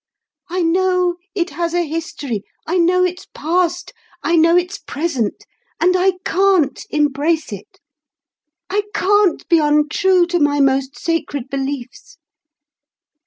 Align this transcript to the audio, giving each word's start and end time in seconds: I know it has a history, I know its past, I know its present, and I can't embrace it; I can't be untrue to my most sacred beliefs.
I 0.49 0.63
know 0.63 1.17
it 1.35 1.51
has 1.51 1.75
a 1.75 1.87
history, 1.87 2.41
I 2.65 2.79
know 2.79 3.03
its 3.03 3.27
past, 3.35 3.93
I 4.23 4.35
know 4.35 4.57
its 4.57 4.79
present, 4.79 5.45
and 5.79 5.95
I 5.95 6.13
can't 6.25 6.83
embrace 6.89 7.53
it; 7.53 7.79
I 8.67 8.81
can't 8.95 9.47
be 9.47 9.59
untrue 9.59 10.25
to 10.25 10.39
my 10.39 10.59
most 10.59 10.97
sacred 10.97 11.49
beliefs. 11.51 12.17